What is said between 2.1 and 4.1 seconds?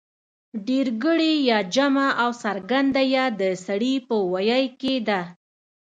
او څرگنده يا د سړي